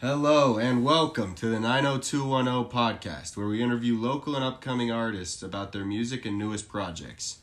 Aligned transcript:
Hello 0.00 0.58
and 0.58 0.84
welcome 0.84 1.34
to 1.34 1.48
the 1.48 1.58
90210 1.58 2.70
podcast, 2.70 3.36
where 3.36 3.48
we 3.48 3.60
interview 3.60 3.98
local 3.98 4.36
and 4.36 4.44
upcoming 4.44 4.92
artists 4.92 5.42
about 5.42 5.72
their 5.72 5.84
music 5.84 6.24
and 6.24 6.38
newest 6.38 6.68
projects. 6.68 7.38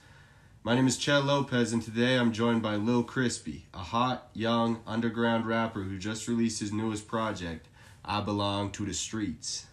My 0.63 0.73
name 0.73 0.88
is 0.88 0.96
Chet 0.96 1.26
Lopez, 1.26 1.73
and 1.73 1.83
today 1.83 2.15
I'm 2.15 2.31
joined 2.31 2.62
by 2.62 2.78
Lil 2.78 3.04
Crispy, 3.04 3.65
a 3.73 3.79
hot, 3.79 4.29
young, 4.33 4.79
underground 4.88 5.46
rapper 5.46 5.81
who 5.81 5.97
just 5.97 6.29
released 6.29 6.62
his 6.62 6.71
newest 6.71 7.10
project, 7.10 7.68
I 8.05 8.21
Belong 8.21 8.72
to 8.72 8.86
the 8.86 8.94
Streets. 8.94 9.66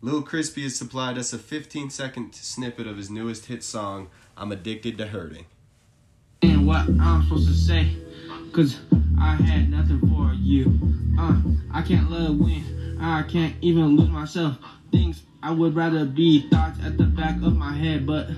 Lil 0.00 0.22
Crispy 0.22 0.62
has 0.62 0.76
supplied 0.76 1.18
us 1.18 1.34
a 1.34 1.38
15 1.38 1.90
second 1.90 2.34
snippet 2.34 2.86
of 2.86 2.96
his 2.96 3.10
newest 3.10 3.44
hit 3.44 3.62
song, 3.62 4.08
I'm 4.34 4.50
Addicted 4.50 4.96
to 4.96 5.08
Hurting. 5.08 5.44
And 6.40 6.66
what 6.66 6.88
I'm 6.88 7.24
supposed 7.24 7.48
to 7.48 7.54
say, 7.54 7.98
cause 8.52 8.78
I 9.20 9.34
had 9.34 9.70
nothing 9.70 10.00
for 10.00 10.32
you. 10.34 10.78
Uh, 11.18 11.40
I 11.72 11.82
can't 11.82 12.10
love 12.10 12.38
when 12.38 12.98
I 13.00 13.22
can't 13.22 13.54
even 13.60 13.96
lose 13.96 14.08
myself. 14.08 14.56
Things 14.90 15.22
I 15.42 15.52
would 15.52 15.74
rather 15.74 16.04
be 16.04 16.48
thoughts 16.48 16.78
at 16.84 16.98
the 16.98 17.04
back 17.04 17.36
of 17.42 17.56
my 17.56 17.72
head, 17.72 18.06
but 18.06 18.28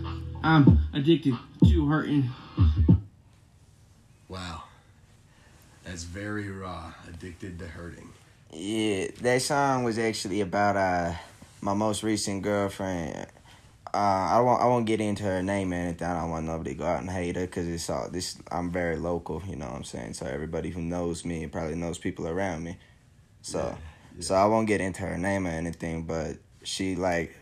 I'm 0.42 0.78
addicted 0.92 1.34
to 1.64 1.88
hurting. 1.88 2.30
Wow. 4.28 4.64
That's 5.84 6.04
very 6.04 6.50
raw, 6.50 6.92
addicted 7.08 7.58
to 7.58 7.66
hurting. 7.66 8.10
Yeah, 8.52 9.08
that 9.22 9.42
song 9.42 9.84
was 9.84 9.98
actually 9.98 10.40
about 10.40 10.76
uh 10.76 11.14
my 11.60 11.74
most 11.74 12.02
recent 12.02 12.42
girlfriend. 12.42 13.26
Uh, 13.92 13.96
I 13.96 14.40
won't 14.40 14.62
I 14.62 14.66
won't 14.66 14.86
get 14.86 15.00
into 15.00 15.24
her 15.24 15.42
name 15.42 15.72
or 15.72 15.76
anything. 15.76 16.06
I 16.06 16.20
don't 16.20 16.30
want 16.30 16.46
nobody 16.46 16.70
to 16.72 16.76
go 16.78 16.86
out 16.86 17.00
and 17.00 17.10
hate 17.10 17.34
her 17.36 17.42
because 17.46 17.66
it's 17.66 17.90
all 17.90 18.08
this. 18.08 18.38
I'm 18.50 18.70
very 18.70 18.96
local, 18.96 19.42
you 19.46 19.56
know 19.56 19.66
what 19.66 19.74
I'm 19.74 19.84
saying. 19.84 20.14
So 20.14 20.26
everybody 20.26 20.70
who 20.70 20.80
knows 20.80 21.24
me 21.24 21.46
probably 21.48 21.74
knows 21.74 21.98
people 21.98 22.28
around 22.28 22.62
me. 22.62 22.78
So 23.42 23.58
Yeah, 23.58 23.76
yeah. 24.16 24.22
so 24.22 24.34
I 24.36 24.44
won't 24.46 24.68
get 24.68 24.80
into 24.80 25.02
her 25.02 25.18
name 25.18 25.46
or 25.46 25.50
anything. 25.50 26.04
But 26.04 26.36
she 26.62 26.94
like, 26.94 27.34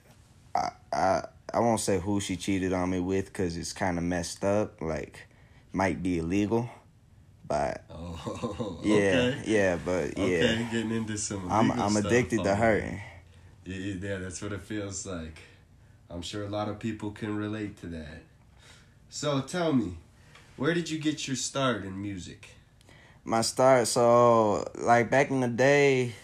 I 0.54 0.70
I 0.92 1.24
I 1.52 1.60
won't 1.60 1.80
say 1.80 1.98
who 1.98 2.18
she 2.20 2.36
cheated 2.36 2.72
on 2.72 2.88
me 2.90 3.00
with 3.00 3.26
because 3.26 3.56
it's 3.56 3.74
kind 3.74 3.98
of 3.98 4.04
messed 4.04 4.42
up. 4.42 4.80
Like, 4.80 5.26
might 5.72 6.02
be 6.02 6.18
illegal, 6.18 6.70
but 7.46 7.84
Oh, 7.90 8.80
yeah, 8.82 8.94
okay. 8.94 9.42
yeah, 9.44 9.44
yeah, 9.44 9.78
but 9.84 10.16
yeah. 10.16 10.24
Okay, 10.24 10.68
getting 10.72 10.92
into 10.92 11.18
some. 11.18 11.50
I'm 11.50 11.70
I'm 11.72 11.90
stuff 11.90 12.06
addicted 12.06 12.44
to 12.44 12.50
already. 12.50 12.60
hurting. 12.62 13.00
Yeah, 13.66 13.76
yeah, 14.00 14.16
that's 14.18 14.40
what 14.40 14.52
it 14.52 14.62
feels 14.62 15.04
like. 15.04 15.38
I'm 16.10 16.22
sure 16.22 16.44
a 16.44 16.48
lot 16.48 16.68
of 16.68 16.78
people 16.78 17.10
can 17.10 17.36
relate 17.36 17.78
to 17.82 17.86
that. 17.88 18.22
So 19.10 19.40
tell 19.42 19.72
me, 19.72 19.96
where 20.56 20.74
did 20.74 20.90
you 20.90 20.98
get 20.98 21.26
your 21.26 21.36
start 21.36 21.84
in 21.84 22.00
music? 22.00 22.48
My 23.24 23.42
start, 23.42 23.88
so 23.88 24.66
like 24.74 25.10
back 25.10 25.30
in 25.30 25.40
the 25.40 25.48
day, 25.48 26.14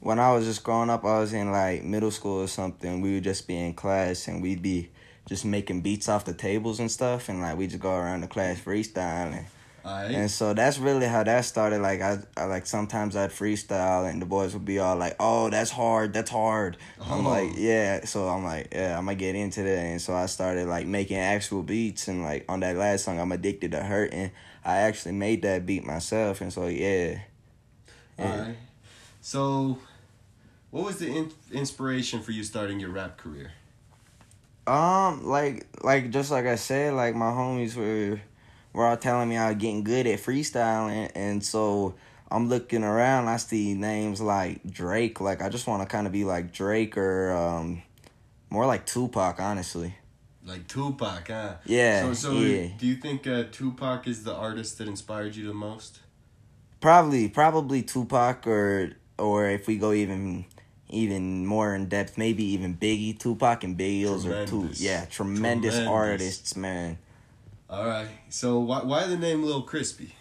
when 0.00 0.18
I 0.18 0.32
was 0.32 0.46
just 0.46 0.64
growing 0.64 0.90
up, 0.90 1.04
I 1.04 1.20
was 1.20 1.32
in 1.32 1.52
like 1.52 1.84
middle 1.84 2.10
school 2.10 2.42
or 2.42 2.48
something. 2.48 3.00
We 3.00 3.14
would 3.14 3.24
just 3.24 3.46
be 3.46 3.56
in 3.56 3.74
class 3.74 4.26
and 4.26 4.42
we'd 4.42 4.62
be 4.62 4.90
just 5.26 5.44
making 5.44 5.82
beats 5.82 6.08
off 6.08 6.24
the 6.24 6.34
tables 6.34 6.80
and 6.80 6.90
stuff, 6.90 7.28
and 7.28 7.40
like 7.40 7.56
we 7.56 7.68
just 7.68 7.80
go 7.80 7.94
around 7.94 8.22
the 8.22 8.26
class 8.26 8.58
freestyling. 8.58 9.44
Alright. 9.84 10.10
And 10.14 10.30
so 10.30 10.52
that's 10.52 10.78
really 10.78 11.06
how 11.06 11.22
that 11.22 11.44
started. 11.44 11.80
Like 11.80 12.00
I, 12.02 12.18
I 12.36 12.44
like 12.44 12.66
sometimes 12.66 13.16
I'd 13.16 13.30
freestyle 13.30 14.08
and 14.10 14.20
the 14.20 14.26
boys 14.26 14.52
would 14.52 14.64
be 14.64 14.78
all 14.78 14.96
like, 14.96 15.16
"Oh, 15.18 15.48
that's 15.50 15.70
hard, 15.70 16.12
that's 16.12 16.30
hard." 16.30 16.76
I'm 17.00 17.26
Oh. 17.26 17.30
like, 17.30 17.52
"Yeah." 17.56 18.04
So 18.04 18.28
I'm 18.28 18.44
like, 18.44 18.68
"Yeah, 18.72 18.98
I'm 18.98 19.04
gonna 19.06 19.14
get 19.16 19.34
into 19.34 19.62
that." 19.62 19.78
And 19.78 20.00
so 20.00 20.14
I 20.14 20.26
started 20.26 20.66
like 20.68 20.86
making 20.86 21.16
actual 21.16 21.62
beats 21.62 22.08
and 22.08 22.22
like 22.22 22.44
on 22.48 22.60
that 22.60 22.76
last 22.76 23.04
song, 23.04 23.18
I'm 23.18 23.32
addicted 23.32 23.70
to 23.72 23.82
hurting. 23.82 24.30
I 24.64 24.76
actually 24.78 25.12
made 25.12 25.42
that 25.42 25.64
beat 25.64 25.84
myself, 25.84 26.40
and 26.42 26.52
so 26.52 26.66
yeah. 26.66 27.20
Yeah. 28.18 28.30
Alright. 28.32 28.56
So, 29.22 29.78
what 30.70 30.84
was 30.84 30.98
the 30.98 31.06
in- 31.08 31.32
inspiration 31.52 32.20
for 32.20 32.32
you 32.32 32.44
starting 32.44 32.80
your 32.80 32.90
rap 32.90 33.16
career? 33.16 33.52
Um, 34.66 35.24
like 35.26 35.66
like 35.82 36.10
just 36.10 36.30
like 36.30 36.44
I 36.46 36.56
said, 36.56 36.94
like 36.94 37.14
my 37.14 37.30
homies 37.30 37.74
were 37.76 38.20
were 38.72 38.86
all 38.86 38.96
telling 38.96 39.28
me 39.28 39.36
I 39.36 39.48
was 39.50 39.58
getting 39.58 39.84
good 39.84 40.06
at 40.06 40.18
freestyling, 40.20 41.10
and 41.14 41.44
so 41.44 41.94
I'm 42.30 42.48
looking 42.48 42.84
around. 42.84 43.28
I 43.28 43.36
see 43.36 43.74
names 43.74 44.20
like 44.20 44.62
Drake. 44.70 45.20
Like 45.20 45.42
I 45.42 45.48
just 45.48 45.66
want 45.66 45.82
to 45.82 45.88
kind 45.88 46.06
of 46.06 46.12
be 46.12 46.24
like 46.24 46.52
Drake 46.52 46.96
or 46.96 47.32
um, 47.32 47.82
more 48.50 48.66
like 48.66 48.86
Tupac, 48.86 49.40
honestly. 49.40 49.94
Like 50.44 50.66
Tupac, 50.68 51.28
huh? 51.28 51.54
Yeah, 51.66 52.02
So, 52.02 52.14
so 52.14 52.32
yeah. 52.40 52.68
do 52.78 52.86
you 52.86 52.96
think 52.96 53.26
uh, 53.26 53.44
Tupac 53.52 54.06
is 54.08 54.24
the 54.24 54.34
artist 54.34 54.78
that 54.78 54.88
inspired 54.88 55.36
you 55.36 55.46
the 55.46 55.52
most? 55.54 56.00
Probably 56.80 57.28
probably 57.28 57.82
Tupac 57.82 58.46
or 58.46 58.92
or 59.18 59.50
if 59.50 59.66
we 59.66 59.76
go 59.76 59.92
even 59.92 60.46
even 60.88 61.46
more 61.46 61.74
in 61.74 61.88
depth, 61.88 62.16
maybe 62.18 62.42
even 62.44 62.74
Biggie, 62.76 63.18
Tupac 63.18 63.62
and 63.64 63.78
Biggie. 63.78 64.04
Those 64.04 64.26
are 64.26 64.46
two, 64.46 64.70
yeah, 64.74 65.04
tremendous, 65.04 65.74
Tremendous. 65.74 65.78
artists, 65.88 66.56
man. 66.56 66.98
All 67.70 67.86
right. 67.86 68.08
So 68.30 68.58
why 68.58 68.82
why 68.82 69.06
the 69.06 69.16
name 69.16 69.44
Little 69.44 69.62
Crispy? 69.62 70.12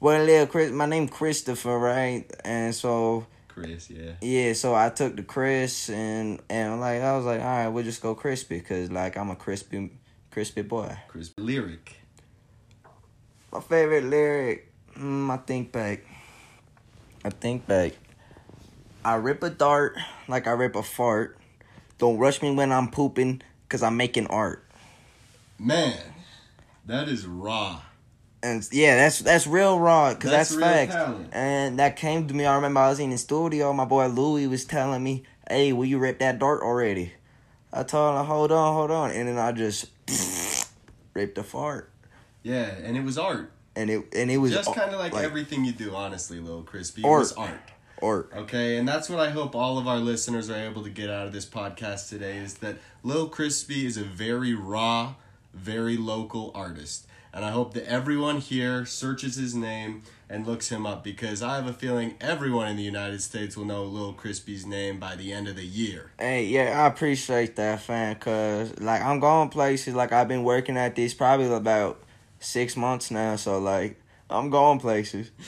Well, 0.00 0.24
little 0.24 0.46
Chris, 0.48 0.72
my 0.72 0.86
name 0.86 1.06
Christopher, 1.06 1.78
right? 1.78 2.28
And 2.44 2.74
so 2.74 3.26
Chris, 3.46 3.88
yeah. 3.88 4.14
yeah, 4.20 4.52
so 4.54 4.74
I 4.74 4.88
took 4.90 5.14
the 5.14 5.22
Chris 5.22 5.88
and 5.88 6.40
and 6.50 6.80
like 6.80 7.02
I 7.02 7.16
was 7.16 7.24
like, 7.24 7.40
all 7.40 7.46
right, 7.46 7.68
we'll 7.68 7.84
just 7.84 8.02
go 8.02 8.16
crispy 8.16 8.58
because 8.58 8.90
like 8.90 9.16
I'm 9.16 9.30
a 9.30 9.36
crispy 9.36 9.92
crispy 10.32 10.62
boy. 10.62 10.98
Crispy 11.06 11.40
lyric. 11.40 11.96
My 13.52 13.60
favorite 13.60 14.04
lyric, 14.04 14.72
mm, 14.98 15.30
I 15.30 15.36
think 15.36 15.70
back. 15.70 16.04
I 17.24 17.30
think 17.30 17.68
back. 17.68 17.92
I 19.04 19.14
rip 19.14 19.44
a 19.44 19.50
dart 19.50 19.96
like 20.26 20.48
I 20.48 20.50
rip 20.50 20.74
a 20.74 20.82
fart. 20.82 21.38
Don't 21.98 22.18
rush 22.18 22.42
me 22.42 22.50
when 22.50 22.72
I'm 22.72 22.90
pooping, 22.90 23.42
cause 23.68 23.84
I'm 23.84 23.96
making 23.96 24.26
art. 24.26 24.64
Man, 25.58 25.96
that 26.86 27.08
is 27.08 27.26
raw. 27.26 27.80
And 28.42 28.66
yeah, 28.70 28.96
that's 28.96 29.20
that's 29.20 29.46
real 29.46 29.78
raw, 29.78 30.14
cause 30.14 30.30
That's 30.30 30.50
that's, 30.50 30.60
facts. 30.62 30.94
talent. 30.94 31.28
And 31.32 31.78
that 31.78 31.96
came 31.96 32.28
to 32.28 32.34
me. 32.34 32.44
I 32.44 32.54
remember 32.56 32.80
I 32.80 32.88
was 32.90 33.00
in 33.00 33.10
the 33.10 33.18
studio. 33.18 33.72
My 33.72 33.84
boy 33.86 34.06
Louis 34.08 34.46
was 34.46 34.64
telling 34.64 35.02
me, 35.02 35.24
"Hey, 35.48 35.72
will 35.72 35.86
you 35.86 35.98
rip 35.98 36.18
that 36.20 36.38
dart 36.38 36.62
already?" 36.62 37.12
I 37.72 37.82
told 37.82 38.18
him, 38.20 38.26
"Hold 38.26 38.52
on, 38.52 38.74
hold 38.74 38.90
on," 38.90 39.10
and 39.10 39.26
then 39.28 39.38
I 39.38 39.52
just 39.52 39.86
ripped 41.14 41.38
a 41.38 41.42
fart, 41.42 41.90
Yeah, 42.42 42.62
and 42.84 42.96
it 42.96 43.02
was 43.02 43.18
art. 43.18 43.50
and 43.74 43.90
it 43.90 44.04
and 44.14 44.30
it 44.30 44.36
was 44.38 44.52
Just 44.52 44.72
kind 44.74 44.92
of 44.92 44.98
like, 45.00 45.14
everything 45.14 45.64
you 45.64 45.72
do, 45.72 45.94
honestly, 45.94 46.38
Lil 46.38 46.62
Crispy. 46.62 47.02
It 47.02 47.06
Art. 47.06 47.18
was 47.20 47.32
art. 47.32 47.60
art. 48.02 48.30
Okay, 48.36 48.76
and 48.76 48.86
that's 48.86 49.08
what 49.08 49.18
I 49.18 49.30
hope 49.30 49.56
all 49.56 49.78
of 49.78 49.88
our 49.88 49.98
listeners 49.98 50.50
are 50.50 50.56
able 50.56 50.84
to 50.84 50.90
get 50.90 51.10
out 51.10 51.26
of 51.26 51.32
this 51.32 51.46
podcast 51.46 52.10
today 52.10 52.36
is 52.36 52.54
that 52.58 52.76
Lil 53.02 53.28
Crispy 53.28 53.86
is 53.86 53.96
a 53.96 54.04
very 54.04 54.54
raw, 54.54 55.14
very 55.56 55.96
local 55.96 56.52
artist. 56.54 57.06
And 57.32 57.44
I 57.44 57.50
hope 57.50 57.74
that 57.74 57.84
everyone 57.84 58.38
here 58.38 58.86
searches 58.86 59.36
his 59.36 59.54
name 59.54 60.04
and 60.28 60.46
looks 60.46 60.70
him 60.70 60.86
up 60.86 61.04
because 61.04 61.42
I 61.42 61.56
have 61.56 61.66
a 61.66 61.72
feeling 61.72 62.14
everyone 62.18 62.66
in 62.68 62.76
the 62.76 62.82
United 62.82 63.20
States 63.20 63.56
will 63.56 63.66
know 63.66 63.84
Lil 63.84 64.14
Crispy's 64.14 64.64
name 64.64 64.98
by 64.98 65.16
the 65.16 65.32
end 65.32 65.46
of 65.46 65.56
the 65.56 65.66
year. 65.66 66.12
Hey, 66.18 66.46
yeah, 66.46 66.82
I 66.82 66.86
appreciate 66.86 67.56
that, 67.56 67.80
fam. 67.80 68.16
Cause 68.16 68.78
like 68.80 69.02
I'm 69.02 69.20
going 69.20 69.50
places. 69.50 69.94
Like 69.94 70.12
I've 70.12 70.28
been 70.28 70.44
working 70.44 70.78
at 70.78 70.96
this 70.96 71.12
probably 71.12 71.52
about 71.52 72.02
six 72.40 72.74
months 72.74 73.10
now. 73.10 73.36
So 73.36 73.58
like 73.58 74.00
I'm 74.30 74.48
going 74.48 74.80
places. 74.80 75.30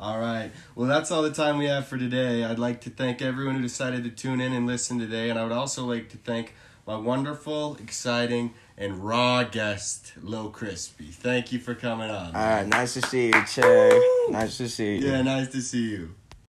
All 0.00 0.18
right. 0.18 0.50
Well, 0.74 0.88
that's 0.88 1.10
all 1.12 1.22
the 1.22 1.30
time 1.30 1.56
we 1.56 1.66
have 1.66 1.86
for 1.86 1.96
today. 1.96 2.44
I'd 2.44 2.58
like 2.58 2.80
to 2.82 2.90
thank 2.90 3.22
everyone 3.22 3.54
who 3.54 3.62
decided 3.62 4.02
to 4.04 4.10
tune 4.10 4.40
in 4.40 4.52
and 4.52 4.66
listen 4.66 4.98
today. 4.98 5.30
And 5.30 5.38
I 5.38 5.44
would 5.44 5.52
also 5.52 5.86
like 5.86 6.08
to 6.10 6.16
thank 6.18 6.54
my 6.84 6.96
wonderful, 6.96 7.76
exciting, 7.76 8.54
and 8.76 9.04
raw 9.04 9.44
guest, 9.44 10.12
Lil 10.22 10.50
Crispy. 10.50 11.06
Thank 11.06 11.52
you 11.52 11.58
for 11.58 11.74
coming 11.74 12.10
on. 12.10 12.34
All 12.34 12.42
right, 12.42 12.66
nice 12.66 12.94
to 12.94 13.02
see 13.02 13.26
you, 13.26 13.44
Che. 13.46 14.00
Nice 14.30 14.56
to 14.58 14.68
see 14.68 14.96
you. 14.96 15.06
Yeah, 15.06 15.22
nice 15.22 15.48
to 15.48 15.60
see 15.60 15.90
you. 15.90 16.14